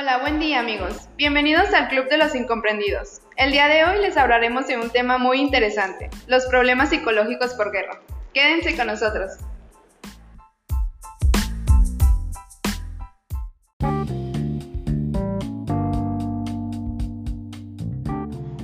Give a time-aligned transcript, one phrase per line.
[0.00, 1.08] Hola, buen día amigos.
[1.16, 3.20] Bienvenidos al Club de los Incomprendidos.
[3.36, 7.72] El día de hoy les hablaremos de un tema muy interesante, los problemas psicológicos por
[7.72, 7.98] guerra.
[8.32, 9.32] Quédense con nosotros.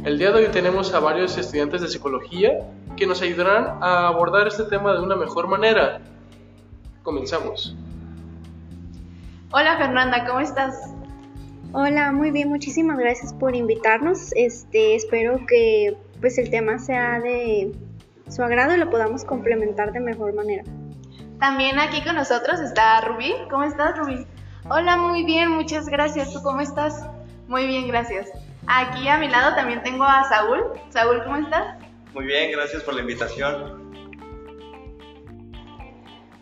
[0.05, 2.61] El día de hoy tenemos a varios estudiantes de psicología
[2.97, 6.01] que nos ayudarán a abordar este tema de una mejor manera.
[7.03, 7.75] Comenzamos.
[9.51, 10.94] Hola Fernanda, ¿cómo estás?
[11.77, 14.31] Hola, muy bien, muchísimas gracias por invitarnos.
[14.37, 17.73] Este, espero que pues el tema sea de
[18.31, 20.63] su agrado y lo podamos complementar de mejor manera.
[21.41, 23.35] También aquí con nosotros está Rubí.
[23.51, 24.25] ¿Cómo estás, Rubí?
[24.71, 26.33] Hola, muy bien, muchas gracias.
[26.33, 27.09] ¿Tú cómo estás?
[27.49, 28.31] Muy bien, gracias.
[28.69, 30.63] Aquí a mi lado también tengo a Saúl.
[30.91, 31.77] Saúl, ¿cómo estás?
[32.13, 33.83] Muy bien, gracias por la invitación.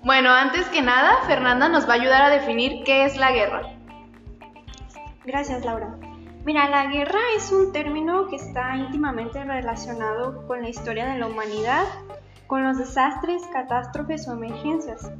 [0.02, 3.62] Bueno, antes que nada, Fernanda nos va a ayudar a definir qué es la guerra.
[5.24, 5.96] Gracias, Laura.
[6.44, 11.28] Mira, la guerra es un término que está íntimamente relacionado con la historia de la
[11.28, 11.84] humanidad,
[12.48, 15.12] con los desastres, catástrofes o emergencias.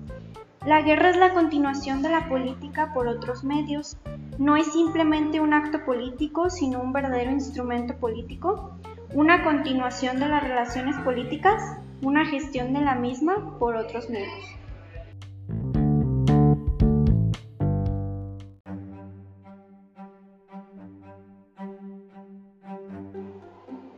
[0.66, 3.96] La guerra es la continuación de la política por otros medios.
[4.38, 8.76] No es simplemente un acto político, sino un verdadero instrumento político,
[9.14, 11.62] una continuación de las relaciones políticas,
[12.02, 14.61] una gestión de la misma por otros medios.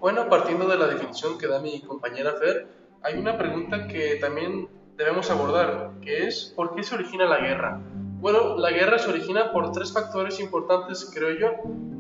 [0.05, 2.67] Bueno, partiendo de la definición que da mi compañera Fer,
[3.03, 7.81] hay una pregunta que también debemos abordar, que es ¿por qué se origina la guerra?
[8.21, 11.53] Bueno, la guerra se origina por tres factores importantes, creo yo,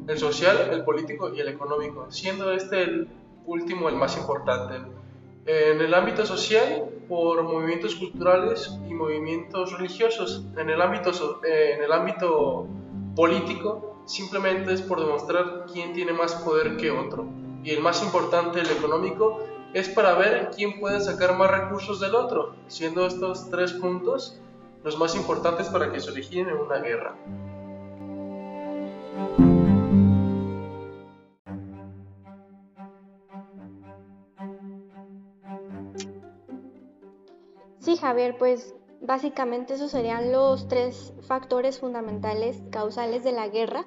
[0.06, 3.08] el social, el político y el económico, siendo este el
[3.46, 4.74] último el más importante.
[5.46, 10.44] En el ámbito social, por movimientos culturales y movimientos religiosos.
[10.58, 12.66] En el ámbito, eh, en el ámbito
[13.16, 17.43] político, simplemente es por demostrar quién tiene más poder que otro.
[17.64, 19.42] Y el más importante, el económico,
[19.72, 24.38] es para ver quién puede sacar más recursos del otro, siendo estos tres puntos
[24.84, 27.16] los más importantes para que se origine una guerra.
[37.78, 43.86] Sí, Javier, pues básicamente esos serían los tres factores fundamentales causales de la guerra,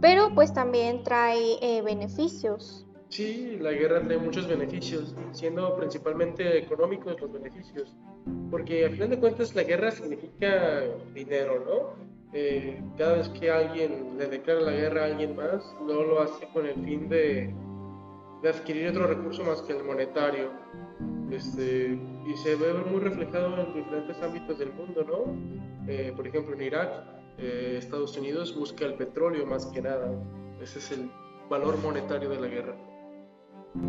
[0.00, 2.86] pero pues también trae eh, beneficios.
[3.12, 7.94] Sí, la guerra trae muchos beneficios, siendo principalmente económicos los beneficios,
[8.50, 10.80] porque a final de cuentas la guerra significa
[11.12, 12.32] dinero, ¿no?
[12.32, 16.48] Eh, cada vez que alguien le declara la guerra a alguien más, no lo hace
[16.54, 17.54] con el fin de,
[18.48, 20.50] adquirir otro recurso más que el monetario.
[21.30, 25.86] Este, y se ve muy reflejado en diferentes ámbitos del mundo, ¿no?
[25.86, 26.90] Eh, por ejemplo, en Irak,
[27.36, 30.10] eh, Estados Unidos busca el petróleo más que nada.
[30.62, 31.10] Ese es el
[31.50, 32.91] valor monetario de la guerra.
[33.74, 33.80] Sí,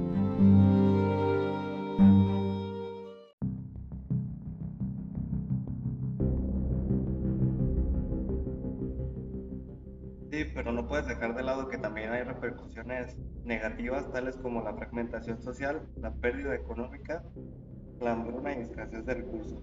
[10.55, 15.41] pero no puedes dejar de lado que también hay repercusiones negativas tales como la fragmentación
[15.41, 17.21] social, la pérdida económica,
[17.99, 19.61] la hambruna y escasez de recursos.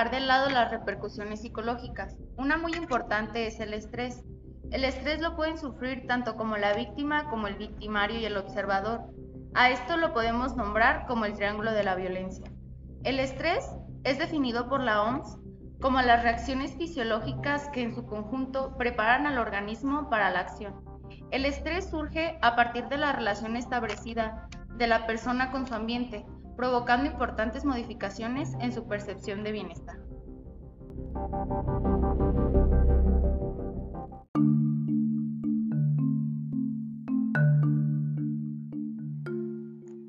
[0.00, 2.16] Dejar de lado las repercusiones psicológicas.
[2.38, 4.24] Una muy importante es el estrés.
[4.70, 9.02] El estrés lo pueden sufrir tanto como la víctima como el victimario y el observador.
[9.52, 12.46] A esto lo podemos nombrar como el triángulo de la violencia.
[13.04, 13.68] El estrés
[14.04, 15.38] es definido por la OMS
[15.82, 20.82] como las reacciones fisiológicas que en su conjunto preparan al organismo para la acción.
[21.30, 26.24] El estrés surge a partir de la relación establecida de la persona con su ambiente,
[26.60, 29.96] provocando importantes modificaciones en su percepción de bienestar.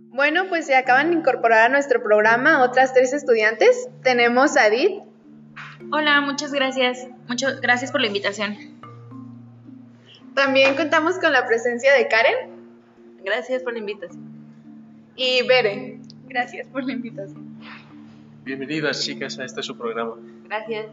[0.09, 3.87] Bueno, pues se acaban de incorporar a nuestro programa otras tres estudiantes.
[4.03, 5.03] Tenemos a Edith.
[5.93, 7.07] Hola, muchas gracias.
[7.29, 8.57] Muchas gracias por la invitación.
[10.35, 12.35] También contamos con la presencia de Karen
[13.23, 14.29] Gracias por la invitación.
[15.15, 16.00] y Bere.
[16.31, 17.57] Gracias por la invitación.
[18.45, 20.13] Bienvenidas chicas a este su programa.
[20.45, 20.85] Gracias.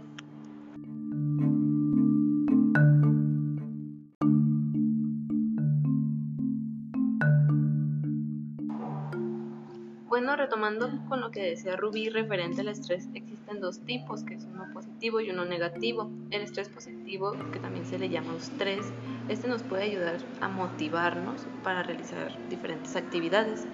[10.59, 14.67] Retomando con lo que decía Rubí referente al estrés, existen dos tipos, que es uno
[14.73, 16.11] positivo y uno negativo.
[16.31, 18.93] El estrés positivo, que también se le llama estrés,
[19.29, 23.67] este nos puede ayudar a motivarnos para realizar diferentes actividades.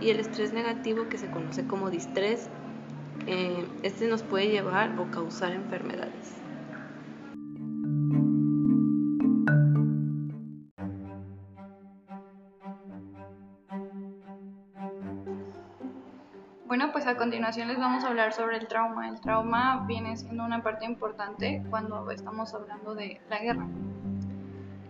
[0.00, 2.48] Y el estrés negativo, que se conoce como distrés,
[3.28, 6.41] eh, este nos puede llevar o causar enfermedades.
[17.32, 19.08] Continuación les vamos a hablar sobre el trauma.
[19.08, 23.66] El trauma viene siendo una parte importante cuando estamos hablando de la guerra.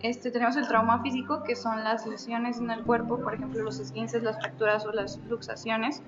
[0.01, 3.79] Este, tenemos el trauma físico, que son las lesiones en el cuerpo, por ejemplo, los
[3.79, 6.03] esguinces, las fracturas o las luxaciones,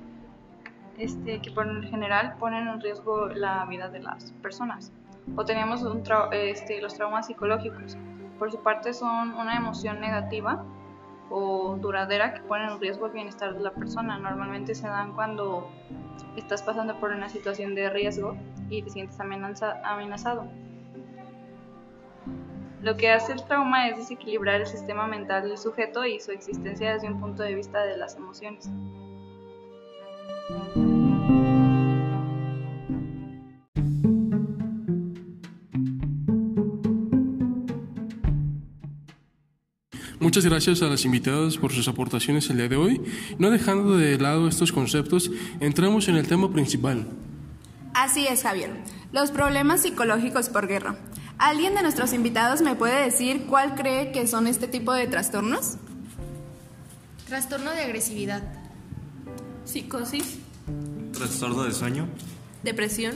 [0.98, 4.92] este, que por general ponen en riesgo la vida de las personas.
[5.38, 6.04] O tenemos un
[6.34, 7.96] este, los traumas psicológicos.
[8.38, 10.66] Por su parte son una emoción negativa
[11.30, 14.18] o duradera que ponen en riesgo el bienestar de la persona.
[14.18, 15.70] Normalmente se dan cuando
[16.36, 18.36] estás pasando por una situación de riesgo
[18.70, 20.48] y te sientes amenazado.
[22.82, 26.94] Lo que hace el trauma es desequilibrar el sistema mental del sujeto y su existencia
[26.94, 28.70] desde un punto de vista de las emociones.
[40.36, 43.02] Muchas gracias a las invitadas por sus aportaciones el día de hoy.
[43.40, 47.08] No dejando de lado estos conceptos, entramos en el tema principal.
[47.94, 48.72] Así es, Javier.
[49.14, 50.98] Los problemas psicológicos por guerra.
[51.38, 55.78] ¿Alguien de nuestros invitados me puede decir cuál cree que son este tipo de trastornos?
[57.30, 58.44] Trastorno de agresividad.
[59.64, 60.40] Psicosis.
[61.14, 62.10] Trastorno de sueño.
[62.62, 63.16] Depresión.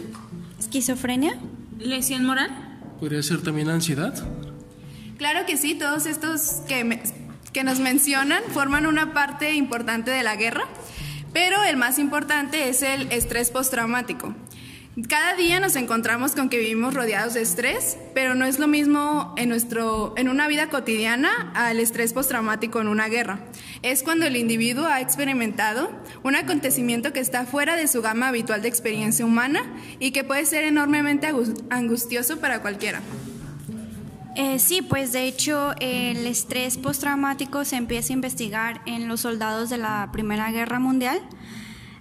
[0.58, 1.38] Esquizofrenia.
[1.80, 2.80] Lesión moral.
[2.98, 4.26] ¿Podría ser también ansiedad?
[5.20, 6.98] Claro que sí, todos estos que,
[7.52, 10.64] que nos mencionan forman una parte importante de la guerra,
[11.34, 14.34] pero el más importante es el estrés postraumático.
[15.10, 19.34] Cada día nos encontramos con que vivimos rodeados de estrés, pero no es lo mismo
[19.36, 23.42] en, nuestro, en una vida cotidiana al estrés postraumático en una guerra.
[23.82, 25.92] Es cuando el individuo ha experimentado
[26.24, 29.64] un acontecimiento que está fuera de su gama habitual de experiencia humana
[30.00, 31.28] y que puede ser enormemente
[31.70, 33.02] angustioso para cualquiera.
[34.42, 39.70] Eh, sí, pues de hecho el estrés postraumático se empieza a investigar en los soldados
[39.70, 41.20] de la Primera Guerra Mundial.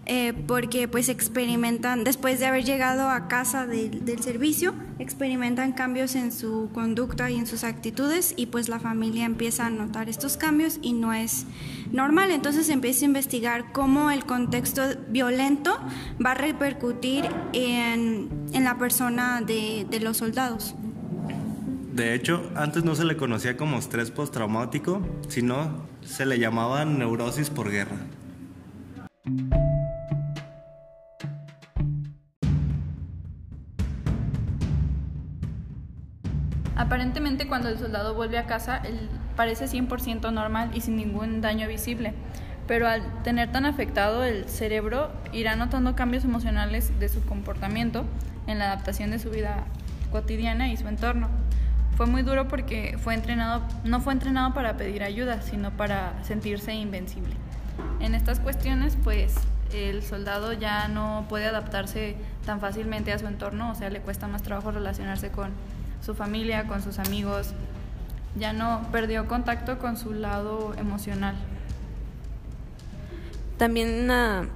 [0.06, 6.30] Eh, porque pues experimentan, después de haber llegado a casa del servicio, experimentan cambios en
[6.32, 10.78] su conducta y en sus actitudes y pues la familia empieza a notar estos cambios
[10.80, 11.44] y no es
[11.90, 12.30] normal.
[12.30, 15.76] Entonces se empieza a investigar cómo el contexto violento
[16.24, 20.76] va a repercutir en, en la persona de, de los soldados.
[21.98, 27.50] De hecho, antes no se le conocía como estrés postraumático, sino se le llamaba neurosis
[27.50, 27.96] por guerra.
[36.76, 41.66] Aparentemente cuando el soldado vuelve a casa, él parece 100% normal y sin ningún daño
[41.66, 42.14] visible,
[42.68, 48.04] pero al tener tan afectado el cerebro, irá notando cambios emocionales de su comportamiento
[48.46, 49.64] en la adaptación de su vida
[50.12, 51.28] cotidiana y su entorno.
[51.98, 56.72] Fue muy duro porque fue entrenado, no fue entrenado para pedir ayuda, sino para sentirse
[56.72, 57.34] invencible.
[57.98, 59.34] En estas cuestiones, pues
[59.74, 62.14] el soldado ya no puede adaptarse
[62.46, 65.50] tan fácilmente a su entorno, o sea, le cuesta más trabajo relacionarse con
[66.00, 67.50] su familia, con sus amigos,
[68.36, 71.34] ya no perdió contacto con su lado emocional.
[73.56, 74.46] También una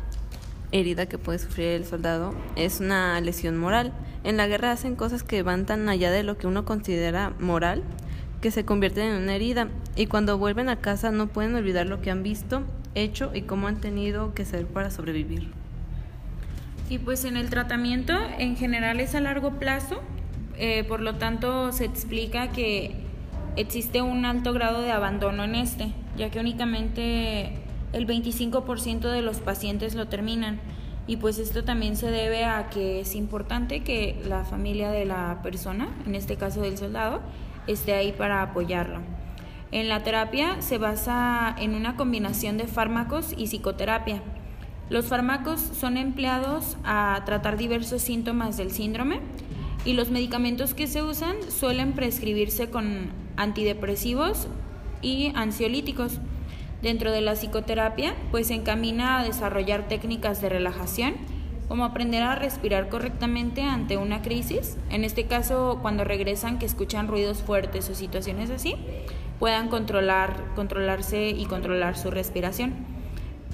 [0.71, 3.93] herida que puede sufrir el soldado es una lesión moral.
[4.25, 7.83] En la guerra hacen cosas que van tan allá de lo que uno considera moral
[8.41, 12.03] que se convierten en una herida y cuando vuelven a casa no pueden olvidar lo
[12.03, 12.65] que han visto,
[12.95, 15.51] hecho y cómo han tenido que ser para sobrevivir.
[16.91, 20.03] Y pues en el tratamiento en general es a largo plazo,
[20.59, 22.97] eh, por lo tanto se explica que
[23.57, 27.53] existe un alto grado de abandono en este, ya que únicamente
[27.93, 30.61] el 25% de los pacientes lo terminan.
[31.07, 35.41] Y pues esto también se debe a que es importante que la familia de la
[35.43, 37.21] persona, en este caso del soldado,
[37.67, 39.01] esté ahí para apoyarlo.
[39.73, 44.23] En la terapia se basa en una combinación de fármacos y psicoterapia.
[44.91, 49.21] Los fármacos son empleados a tratar diversos síntomas del síndrome
[49.85, 54.49] y los medicamentos que se usan suelen prescribirse con antidepresivos
[55.01, 56.21] y ansiolíticos.
[56.83, 61.15] Dentro de la psicoterapia, pues se encamina a desarrollar técnicas de relajación,
[61.69, 67.07] como aprender a respirar correctamente ante una crisis, en este caso cuando regresan que escuchan
[67.07, 68.75] ruidos fuertes o situaciones así,
[69.39, 72.75] puedan controlar, controlarse y controlar su respiración.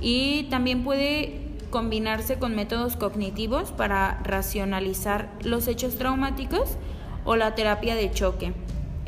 [0.00, 6.78] Y también puede combinarse con métodos cognitivos para racionalizar los hechos traumáticos
[7.26, 8.54] o la terapia de choque.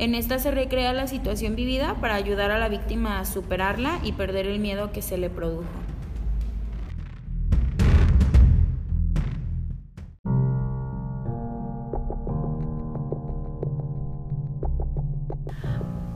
[0.01, 4.13] En esta se recrea la situación vivida para ayudar a la víctima a superarla y
[4.13, 5.67] perder el miedo que se le produjo.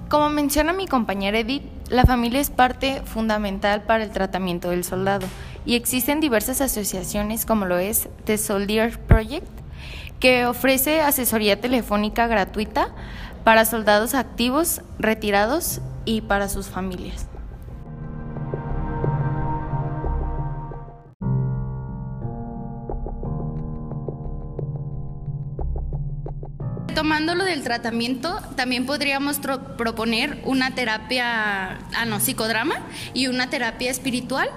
[0.08, 5.26] Como menciona mi compañera Edith, la familia es parte fundamental para el tratamiento del soldado
[5.66, 9.46] y existen diversas asociaciones como lo es The Soldier Project,
[10.20, 12.94] que ofrece asesoría telefónica gratuita
[13.44, 17.26] para soldados activos, retirados y para sus familias.
[26.94, 29.38] Tomando lo del tratamiento, también podríamos
[29.76, 32.76] proponer una terapia, ah, no, psicodrama
[33.12, 34.48] y una terapia espiritual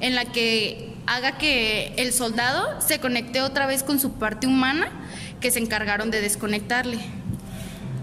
[0.00, 4.88] en la que haga que el soldado se conecte otra vez con su parte humana
[5.40, 7.00] que se encargaron de desconectarle.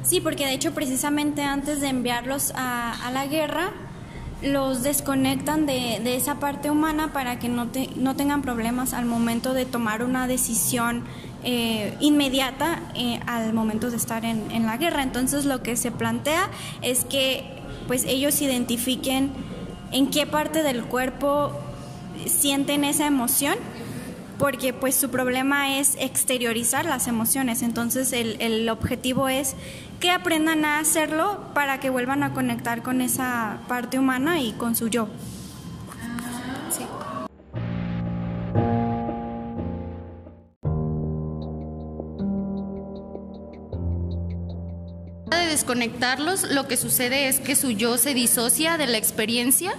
[0.03, 3.72] Sí, porque de hecho precisamente antes de enviarlos a, la guerra,
[4.41, 9.65] los desconectan de, esa parte humana para que no, no tengan problemas al momento de
[9.65, 11.05] tomar una decisión
[11.45, 15.03] eh, inmediata eh, al momento de estar en, en, la guerra.
[15.03, 16.50] Entonces lo que se plantea
[16.81, 17.45] es que
[17.88, 19.31] pues ellos identifiquen
[19.91, 21.51] en qué parte del cuerpo
[22.25, 23.55] sienten esa emoción
[24.37, 27.61] porque pues su problema es exteriorizar las emociones.
[27.61, 29.55] Entonces el, el objetivo es
[29.99, 34.75] que aprendan a hacerlo para que vuelvan a conectar con esa parte humana y con
[34.75, 35.09] su yo.
[45.53, 49.73] desconectarlos, lo que sucede es que su yo se disocia de la experiencia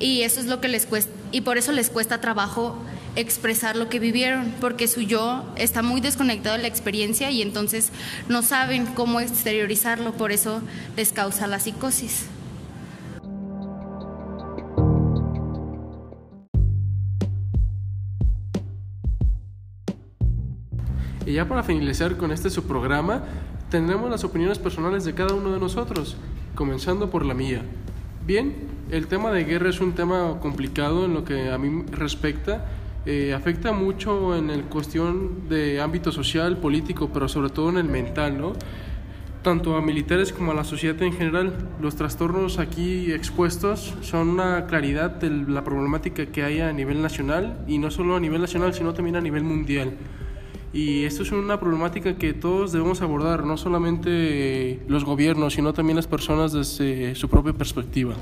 [0.00, 2.76] y eso es lo que les cuesta y por eso les cuesta trabajo
[3.16, 7.90] expresar lo que vivieron, porque su yo está muy desconectado de la experiencia y entonces
[8.28, 10.60] no saben cómo exteriorizarlo, por eso
[10.96, 12.26] les causa la psicosis.
[21.26, 23.22] Y ya para finalizar con este su programa,
[23.70, 26.16] tendremos las opiniones personales de cada uno de nosotros,
[26.54, 27.62] comenzando por la mía.
[28.26, 28.54] Bien,
[28.90, 32.66] el tema de guerra es un tema complicado en lo que a mí respecta.
[33.06, 37.84] Eh, afecta mucho en el cuestión de ámbito social, político, pero sobre todo en el
[37.84, 38.54] mental, ¿no?
[39.42, 41.68] Tanto a militares como a la sociedad en general.
[41.82, 47.62] Los trastornos aquí expuestos son una claridad de la problemática que hay a nivel nacional
[47.68, 49.92] y no solo a nivel nacional, sino también a nivel mundial.
[50.72, 55.96] Y esto es una problemática que todos debemos abordar, no solamente los gobiernos, sino también
[55.96, 58.14] las personas desde su propia perspectiva.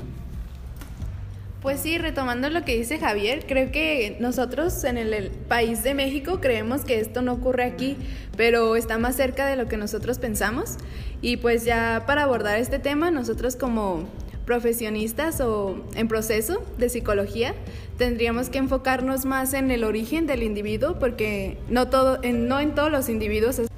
[1.63, 6.41] Pues sí, retomando lo que dice Javier, creo que nosotros en el, país de México
[6.41, 7.95] creemos que esto no ocurre aquí,
[8.35, 10.75] pero está más cerca de lo que nosotros pensamos.
[11.21, 14.09] Y pues ya para abordar este tema, nosotros como
[14.45, 17.55] profesionistas o en proceso de psicología,
[17.97, 22.75] tendríamos que enfocarnos más en el origen del individuo porque no, todo, en, no en
[22.75, 23.69] todos los individuos es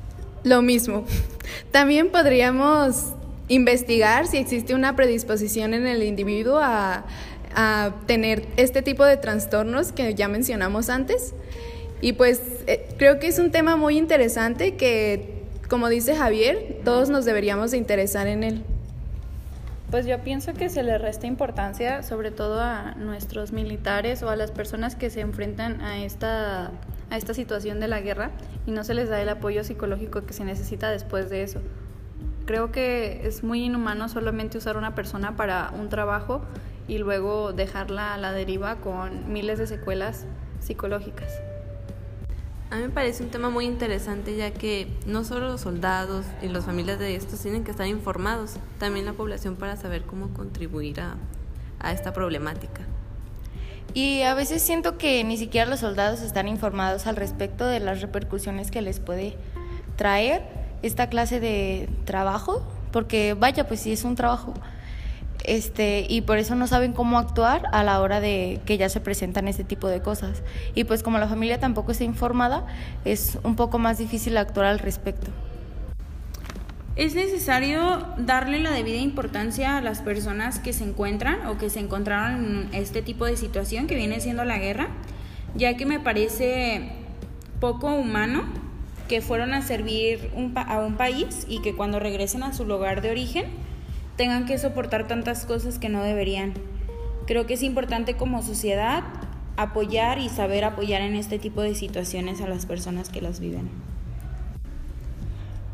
[0.43, 1.05] lo mismo.
[1.71, 3.13] También podríamos
[3.47, 7.05] investigar si existe una predisposición en el individuo a,
[7.55, 11.33] a tener este tipo de trastornos que ya mencionamos antes.
[12.01, 17.09] Y pues eh, creo que es un tema muy interesante que, como dice Javier, todos
[17.09, 18.63] nos deberíamos de interesar en él.
[19.89, 24.35] Pues yo pienso que se le resta importancia sobre todo a nuestros militares o a
[24.35, 26.71] las personas que se enfrentan a esta,
[27.09, 28.31] a esta situación de la guerra
[28.65, 31.61] y no se les da el apoyo psicológico que se necesita después de eso.
[32.45, 36.41] Creo que es muy inhumano solamente usar una persona para un trabajo
[36.87, 40.25] y luego dejarla a la deriva con miles de secuelas
[40.59, 41.31] psicológicas.
[42.71, 46.47] A mí me parece un tema muy interesante ya que no solo los soldados y
[46.47, 50.99] las familias de estos tienen que estar informados, también la población para saber cómo contribuir
[50.99, 51.15] a,
[51.79, 52.81] a esta problemática.
[53.93, 58.01] Y a veces siento que ni siquiera los soldados están informados al respecto de las
[58.01, 59.37] repercusiones que les puede
[59.95, 60.41] traer
[60.81, 62.61] esta clase de trabajo,
[62.91, 64.53] porque vaya, pues sí es un trabajo
[65.47, 68.99] este, y por eso no saben cómo actuar a la hora de que ya se
[68.99, 70.43] presentan este tipo de cosas.
[70.73, 72.65] Y pues como la familia tampoco está informada,
[73.05, 75.31] es un poco más difícil actuar al respecto.
[76.95, 81.81] Es necesario darle la debida importancia a las personas que se encuentran o que se
[81.81, 84.87] encontraron en este tipo de situación que viene siendo la guerra,
[85.55, 86.89] ya que me parece
[87.59, 88.43] poco humano
[89.09, 93.11] que fueron a servir a un país y que cuando regresen a su lugar de
[93.11, 93.64] origen
[94.15, 96.53] tengan que soportar tantas cosas que no deberían.
[97.25, 99.03] Creo que es importante como sociedad
[99.57, 103.69] apoyar y saber apoyar en este tipo de situaciones a las personas que las viven.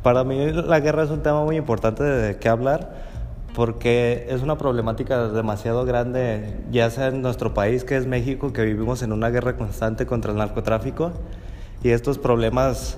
[0.03, 3.11] Para mí la guerra es un tema muy importante de qué hablar
[3.53, 8.63] porque es una problemática demasiado grande, ya sea en nuestro país que es México, que
[8.63, 11.11] vivimos en una guerra constante contra el narcotráfico
[11.83, 12.97] y estos problemas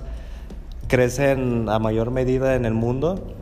[0.88, 3.34] crecen a mayor medida en el mundo,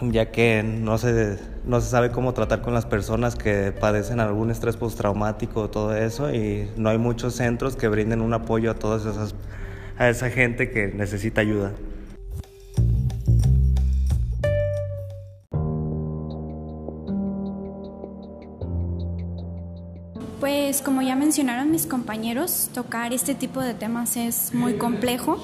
[0.00, 4.50] ya que no se, no se sabe cómo tratar con las personas que padecen algún
[4.50, 9.06] estrés postraumático, todo eso, y no hay muchos centros que brinden un apoyo a todas
[9.06, 9.34] esas
[9.98, 11.72] a esa gente que necesita ayuda.
[20.40, 25.40] Pues como ya mencionaron mis compañeros, tocar este tipo de temas es muy complejo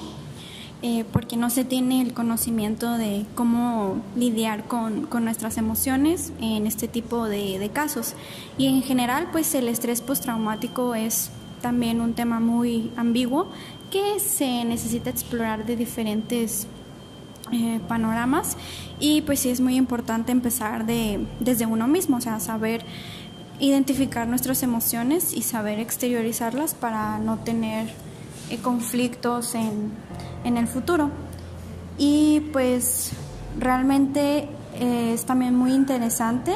[0.83, 6.87] eh, porque no se tiene el conocimiento de cómo lidiar con, nuestras emociones en este
[6.87, 8.15] tipo de, de, casos.
[8.57, 13.47] Y en general, pues el estrés postraumático es también un tema muy ambiguo
[13.89, 16.67] que se necesita explorar de diferentes
[17.53, 18.57] eh, panoramas
[18.99, 22.83] y pues sí es muy importante empezar de, desde uno mismo, o sea, saber
[23.59, 27.87] identificar nuestras emociones y saber exteriorizarlas para no tener
[28.49, 29.91] eh, conflictos en,
[30.43, 31.09] en, el futuro.
[31.97, 33.11] Y pues
[33.59, 36.53] realmente eh, es también muy interesante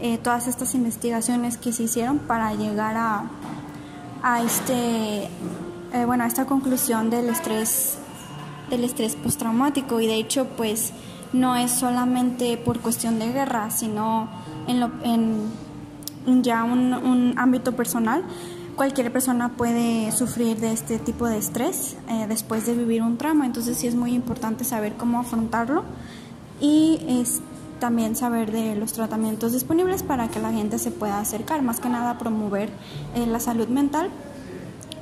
[0.00, 3.24] eh, todas estas investigaciones que se hicieron para llegar a,
[4.22, 5.24] a este,
[5.92, 7.98] eh, bueno, a esta conclusión del estrés,
[8.70, 10.92] del estrés postraumático y de hecho pues
[11.32, 14.28] no es solamente por cuestión de guerra, sino
[14.66, 15.50] en, lo, en
[16.42, 18.24] ya un, un, ámbito personal,
[18.76, 23.46] cualquier persona puede sufrir de este tipo de estrés eh, después de vivir un trauma,
[23.46, 25.84] entonces sí es muy importante saber cómo afrontarlo
[26.60, 27.40] y es,
[27.78, 31.88] también saber de los tratamientos disponibles para que la gente se pueda acercar, más que
[31.88, 32.70] nada promover
[33.14, 34.10] eh, la salud mental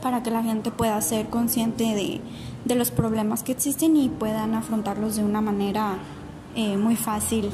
[0.02, 2.20] para que la gente pueda ser consciente de,
[2.64, 5.96] de, los problemas que existen y puedan afrontarlos de una manera
[6.56, 7.50] eh, muy fácil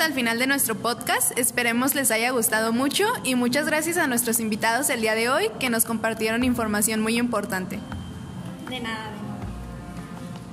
[0.00, 4.06] Llegamos al final de nuestro podcast, esperemos les haya gustado mucho y muchas gracias a
[4.06, 7.78] nuestros invitados el día de hoy que nos compartieron información muy importante.
[8.70, 9.46] De nada, de nada.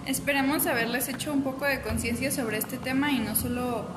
[0.05, 3.87] Esperemos haberles hecho un poco de conciencia sobre este tema y no solo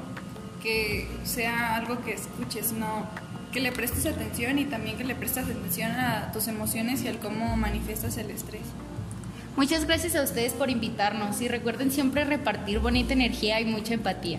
[0.62, 3.08] que sea algo que escuches, sino
[3.52, 7.18] que le prestes atención y también que le prestes atención a tus emociones y al
[7.18, 8.62] cómo manifiestas el estrés.
[9.56, 14.38] Muchas gracias a ustedes por invitarnos y recuerden siempre repartir bonita energía y mucha empatía.